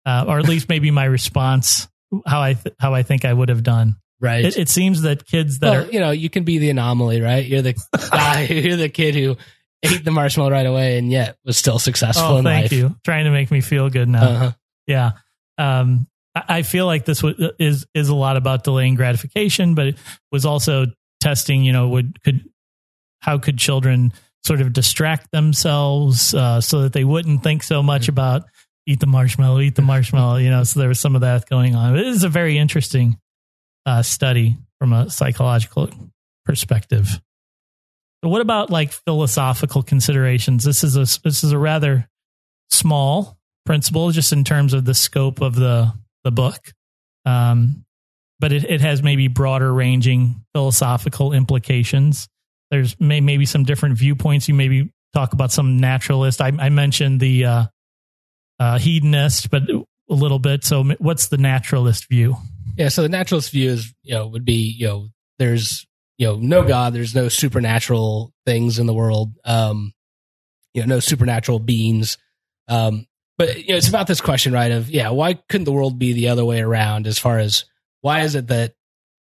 [0.07, 1.89] uh, or at least maybe my response
[2.27, 3.97] how I th- how I think I would have done.
[4.21, 4.45] Right.
[4.45, 7.21] It, it seems that kids that well, are you know, you can be the anomaly,
[7.21, 7.45] right?
[7.45, 7.75] You're the
[8.11, 9.37] guy, you're the kid who
[9.83, 12.73] ate the marshmallow right away and yet was still successful oh in thank life.
[12.73, 14.29] you trying to make me feel good now.
[14.29, 14.53] Uh-huh.
[14.87, 15.13] Yeah.
[15.57, 16.09] Um,
[16.49, 19.97] I feel like this was, is is a lot about delaying gratification, but it
[20.31, 20.87] was also
[21.21, 21.65] testing.
[21.65, 22.49] You know, would could
[23.21, 24.13] how could children
[24.45, 28.11] sort of distract themselves uh, so that they wouldn't think so much Mm-hmm.
[28.11, 28.43] about
[28.87, 30.39] eat the marshmallow, eat the marshmallow.
[30.39, 31.99] You know, so there was some of that going on.
[31.99, 33.19] It is a very interesting
[33.85, 35.91] uh, study from a psychological
[36.47, 37.21] perspective.
[38.23, 40.65] But what about like philosophical considerations?
[40.65, 42.09] This is a this is a rather
[42.71, 45.93] small principle, just in terms of the scope of the
[46.29, 46.73] the book.
[47.25, 47.85] Um,
[48.39, 52.29] but it, it has maybe broader ranging philosophical implications.
[52.71, 54.47] There's may, maybe some different viewpoints.
[54.47, 56.41] You maybe talk about some naturalist.
[56.41, 57.65] I, I mentioned the uh,
[58.61, 60.65] uh, hedonist, but a little bit.
[60.65, 62.37] So, what's the naturalist view?
[62.77, 65.87] Yeah, so the naturalist view is, you know, would be, you know, there's,
[66.19, 69.93] you know, no God, there's no supernatural things in the world, um,
[70.75, 72.19] you know, no supernatural beings.
[72.69, 73.08] Um,
[73.39, 74.73] but you know, it's about this question, right?
[74.73, 77.07] Of yeah, why couldn't the world be the other way around?
[77.07, 77.65] As far as
[78.01, 78.75] why is it that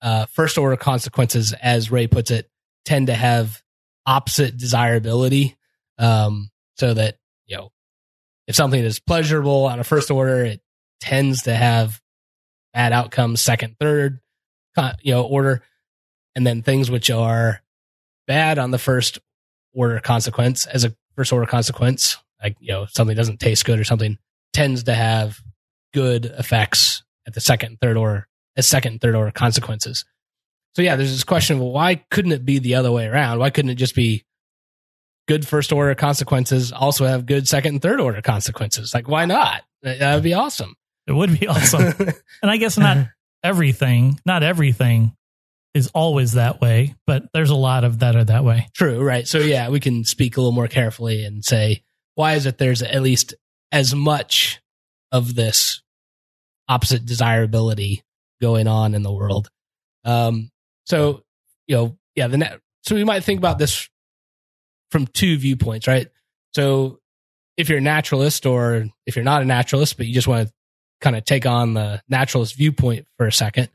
[0.02, 2.50] uh, first order consequences, as Ray puts it,
[2.86, 3.62] tend to have
[4.06, 5.58] opposite desirability,
[6.00, 7.72] um, so that you know,
[8.48, 10.62] if something is pleasurable on a first order, it
[11.02, 12.02] tends to have
[12.74, 14.20] bad outcomes second, third,
[15.02, 15.63] you know, order,
[16.36, 17.62] and then things which are
[18.26, 19.20] bad on the first
[19.74, 23.84] order consequence as a first order consequence, like you know, something doesn't taste good or
[23.84, 24.17] something,
[24.54, 25.39] tends to have
[25.93, 30.06] good effects at the second, and third order, as second, and third order consequences.
[30.76, 33.39] So yeah, there's this question of well, why couldn't it be the other way around?
[33.39, 34.23] Why couldn't it just be
[35.28, 38.93] good first order consequences also have good second and third order consequences?
[38.93, 39.63] Like why not?
[39.82, 40.76] That would be awesome.
[41.08, 41.93] It would be awesome.
[42.41, 43.08] and I guess not
[43.43, 45.15] everything, not everything
[45.73, 48.67] is always that way, but there's a lot of that are that way.
[48.73, 49.28] True, right.
[49.28, 51.84] So yeah, we can speak a little more carefully and say,
[52.17, 53.36] why is it there's at least
[53.71, 54.60] as much
[55.12, 55.84] of this
[56.67, 58.03] opposite desirability
[58.41, 59.49] going on in the world?
[60.03, 60.49] Um,
[60.88, 61.23] so
[61.67, 63.88] you know, yeah, the net, so we might think about this
[64.89, 66.08] from two viewpoints, right?
[66.56, 66.99] So
[67.56, 70.53] if you're a naturalist or if you're not a naturalist, but you just want to
[71.01, 73.69] kind of take on the naturalist viewpoint for a second,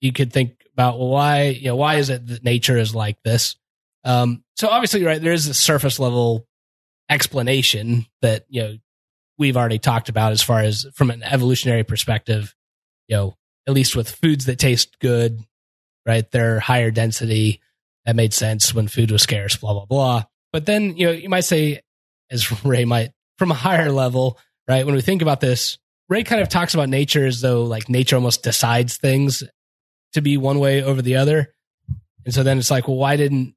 [0.00, 3.20] you could think about well, why you know why is it that nature is like
[3.24, 3.56] this?
[4.04, 6.46] Um, so obviously, right, there is a surface level
[7.08, 8.76] explanation that you know
[9.38, 12.54] we've already talked about as far as from an evolutionary perspective.
[13.06, 15.40] You know, at least with foods that taste good,
[16.06, 16.30] right?
[16.30, 17.60] They're higher density.
[18.04, 19.56] That made sense when food was scarce.
[19.56, 20.24] Blah blah blah.
[20.52, 21.82] But then you know you might say,
[22.30, 24.84] as Ray might, from a higher level, right?
[24.84, 28.16] When we think about this, Ray kind of talks about nature as though like nature
[28.16, 29.42] almost decides things
[30.14, 31.52] to be one way over the other.
[32.24, 33.54] And so then it's like, well, why didn't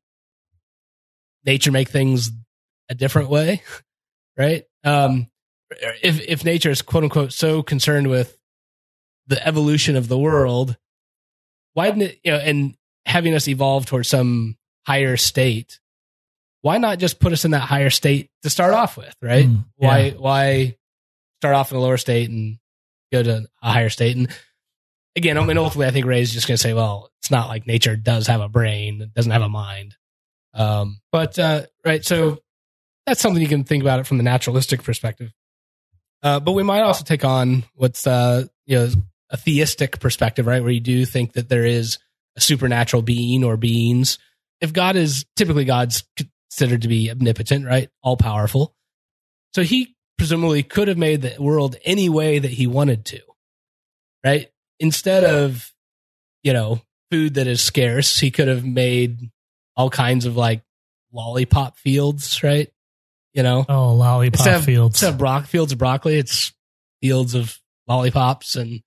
[1.45, 2.29] nature make things
[2.91, 3.63] a different way?
[4.38, 4.63] right?
[4.84, 5.27] Um,
[6.04, 8.38] if, if nature is quote unquote so concerned with
[9.27, 10.77] the evolution of the world,
[11.73, 12.75] why didn't it, you know, and
[13.06, 15.80] having us evolve towards some higher state,
[16.62, 19.15] why not just put us in that higher state to start off with?
[19.21, 19.45] Right?
[19.45, 19.88] Mm, yeah.
[19.88, 20.77] Why, why
[21.39, 22.58] start off in a lower state and
[23.12, 24.17] go to a higher state?
[24.17, 24.27] And
[25.15, 27.67] again, I mean, ultimately, I think Ray's just going to say, well, it's not like
[27.67, 29.95] nature does have a brain, it doesn't have a mind.
[30.54, 32.04] Um, but, uh, right.
[32.04, 32.39] So
[33.05, 35.31] that's something you can think about it from the naturalistic perspective.
[36.23, 38.89] Uh, but we might also take on what's, uh, you know,
[39.29, 40.61] a theistic perspective, right?
[40.61, 41.97] Where you do think that there is
[42.35, 44.19] a supernatural being or beings.
[44.59, 46.03] If God is typically God's
[46.51, 47.89] considered to be omnipotent, right?
[48.03, 48.75] All powerful.
[49.53, 53.21] So he presumably could have made the world any way that he wanted to,
[54.23, 54.51] right?
[54.79, 55.73] Instead of,
[56.43, 59.31] you know, food that is scarce, he could have made
[59.75, 60.61] all kinds of like
[61.11, 62.71] lollipop fields, right?
[63.34, 64.96] You know, Oh, lollipop instead of, fields.
[64.96, 66.52] instead of bro- fields of broccoli, it's
[67.02, 67.58] fields of
[67.88, 68.82] lollipops and,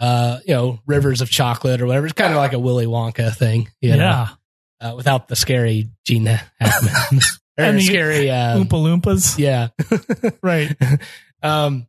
[0.00, 2.06] uh, you know, rivers of chocolate or whatever.
[2.06, 4.28] It's kind of like a Willy Wonka thing, you know, yeah.
[4.80, 6.50] uh, without the scary Gene Hackman
[7.58, 9.38] or And the scary, um, Oompa Loompas.
[9.38, 9.68] yeah.
[10.42, 10.74] Right.
[11.42, 11.86] um,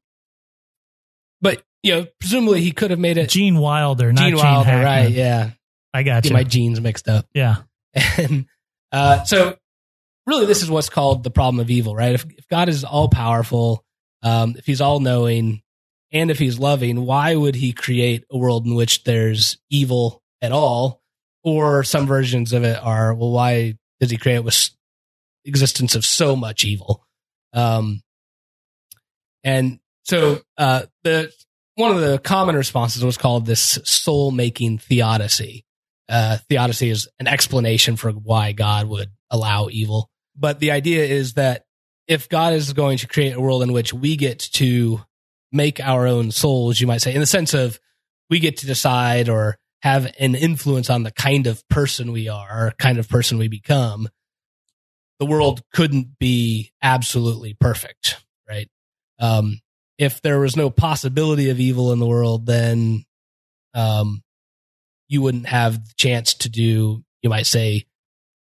[1.42, 4.70] but you know, presumably he could have made it Gene Wilder, not Gene Gene, Wilder,
[4.70, 4.86] Hackman.
[4.86, 5.12] right?
[5.12, 5.50] Yeah,
[5.94, 6.34] I got get you.
[6.34, 7.26] my genes mixed up.
[7.34, 7.58] yeah.
[8.18, 8.46] And
[8.92, 9.58] uh, so,
[10.26, 12.14] really, this is what's called the problem of evil, right?
[12.14, 13.84] If, if God is all powerful,
[14.22, 15.62] um, if He's all knowing,
[16.12, 20.52] and if He's loving, why would He create a world in which there's evil at
[20.52, 21.04] all?
[21.44, 24.70] or some versions of it are, well, why does he create with
[25.46, 27.06] existence of so much evil?
[27.52, 28.02] Um,
[29.44, 31.32] and so uh, the
[31.76, 35.66] one of the common responses was called this soul making theodicy.
[36.08, 40.10] Uh, theodicy is an explanation for why God would allow evil.
[40.36, 41.66] But the idea is that
[42.08, 45.02] if God is going to create a world in which we get to
[45.52, 47.80] make our own souls, you might say, in the sense of
[48.30, 52.68] we get to decide or have an influence on the kind of person we are,
[52.68, 54.08] or kind of person we become,
[55.20, 58.70] the world couldn't be absolutely perfect, right?
[59.20, 59.60] Um,
[59.98, 63.06] if there was no possibility of evil in the world, then
[63.74, 64.24] um,
[65.08, 67.86] you wouldn't have the chance to do, you might say,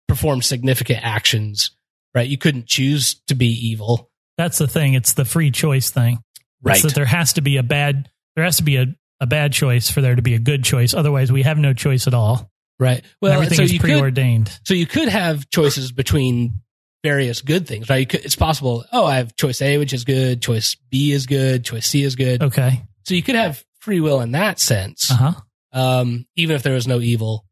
[0.07, 1.71] perform significant actions,
[2.15, 2.29] right?
[2.29, 4.11] You couldn't choose to be evil.
[4.37, 4.95] That's the thing.
[4.95, 6.19] It's the free choice thing.
[6.63, 6.79] Right.
[6.81, 8.87] So there has to be a bad, there has to be a,
[9.21, 10.95] a bad choice for there to be a good choice.
[10.95, 12.51] Otherwise, we have no choice at all.
[12.81, 13.03] Right.
[13.21, 14.57] Well, Well, everything so is you could, preordained.
[14.65, 16.61] so you could have choices between
[17.03, 17.99] various good things, right?
[17.99, 18.85] You could, it's possible.
[18.93, 20.41] Oh, I have choice A, which is good.
[20.43, 21.65] Choice B is good.
[21.65, 22.43] Choice C is good.
[22.43, 22.83] Okay.
[23.05, 25.33] So you could have free will in that sense, Uh huh.
[25.73, 27.45] um, even if there was no evil.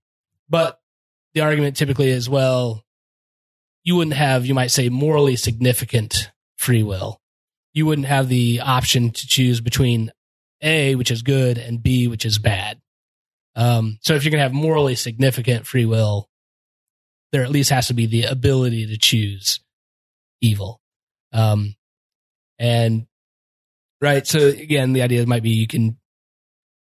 [0.49, 0.79] But
[1.35, 2.85] the argument typically is, well,
[3.87, 7.21] you wouldn't have, you might say, morally significant free will.
[7.73, 10.11] You wouldn't have the option to choose between
[10.61, 12.81] A, which is good, and B, which is bad.
[13.55, 16.29] Um, so if you're going to have morally significant free will,
[17.31, 19.61] there at least has to be the ability to choose
[20.41, 20.81] evil.
[21.33, 21.77] Um,
[22.59, 23.07] and
[24.01, 24.27] right.
[24.27, 25.97] So again, the idea might be you can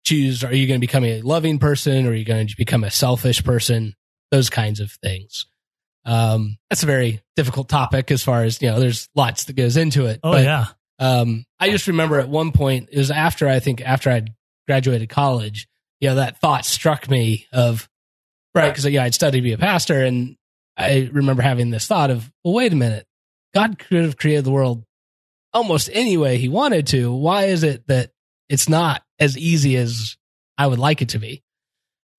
[0.06, 2.82] choose, are you going to become a loving person or are you going to become
[2.82, 3.94] a selfish person?
[4.30, 5.46] Those kinds of things.
[6.04, 9.76] Um, that's a very difficult topic as far as, you know, there's lots that goes
[9.76, 10.20] into it.
[10.22, 10.66] Oh, but, yeah.
[10.98, 14.30] um, I just remember at one point, it was after I think after I'd
[14.66, 15.66] graduated college,
[16.00, 17.88] you know, that thought struck me of,
[18.54, 20.04] right, because, yeah, I'd studied to be a pastor.
[20.04, 20.36] And
[20.76, 23.06] I remember having this thought of, well, wait a minute.
[23.54, 24.84] God could have created the world
[25.52, 27.12] almost any way he wanted to.
[27.14, 28.10] Why is it that
[28.48, 30.16] it's not as easy as
[30.58, 31.42] I would like it to be?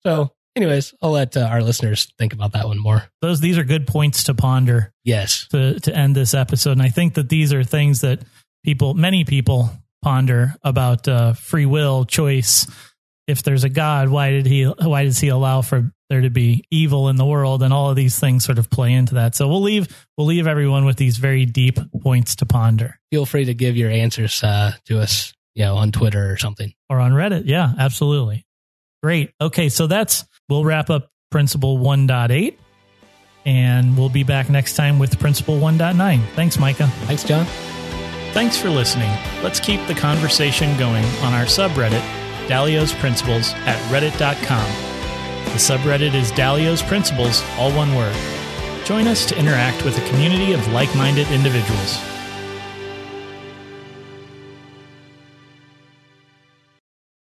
[0.02, 3.04] So, anyways, I'll let uh, our listeners think about that one more.
[3.20, 4.92] Those, these are good points to ponder.
[5.04, 5.46] Yes.
[5.50, 6.72] to to end this episode.
[6.72, 8.20] And I think that these are things that
[8.64, 9.70] people, many people,
[10.02, 12.66] ponder about uh, free will, choice.
[13.26, 14.64] If there's a God, why did he?
[14.64, 17.64] Why does he allow for there to be evil in the world?
[17.64, 19.34] And all of these things sort of play into that.
[19.34, 23.00] So we'll leave we'll leave everyone with these very deep points to ponder.
[23.10, 26.72] Feel free to give your answers uh, to us, you know, on Twitter or something.
[26.88, 27.42] or on Reddit.
[27.46, 28.45] Yeah, absolutely.
[29.02, 29.32] Great.
[29.40, 32.56] Okay, so that's we'll wrap up Principle 1.8
[33.44, 36.24] and we'll be back next time with Principle 1.9.
[36.34, 36.88] Thanks, Micah.
[37.06, 37.46] Thanks, John.
[38.32, 39.10] Thanks for listening.
[39.42, 42.02] Let's keep the conversation going on our subreddit,
[42.48, 44.66] Dalio's Principles at reddit.com.
[45.46, 48.14] The subreddit is Dalio's Principles, all one word.
[48.84, 51.98] Join us to interact with a community of like minded individuals.